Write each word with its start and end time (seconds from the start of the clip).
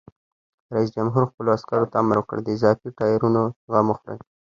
رئیس 0.73 0.89
جمهور 0.95 1.23
خپلو 1.29 1.49
عسکرو 1.57 1.89
ته 1.91 1.95
امر 2.01 2.15
وکړ؛ 2.19 2.37
د 2.43 2.47
اضافي 2.57 2.89
ټایرونو 2.97 3.41
غم 3.71 3.85
وخورئ! 3.89 4.19